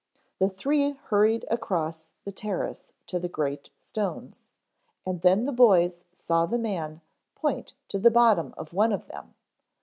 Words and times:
The 0.39 0.49
three 0.49 0.93
hurried 0.93 1.45
across 1.51 2.09
the 2.25 2.31
terrace 2.31 2.87
to 3.05 3.19
the 3.19 3.29
great 3.29 3.69
stones, 3.79 4.47
and 5.05 5.21
then 5.21 5.45
the 5.45 5.51
boys 5.51 6.01
saw 6.11 6.47
the 6.47 6.57
man 6.57 7.01
point 7.35 7.73
to 7.89 7.99
the 7.99 8.09
bottom 8.09 8.55
of 8.57 8.73
one 8.73 8.93
of 8.93 9.05
them. 9.09 9.35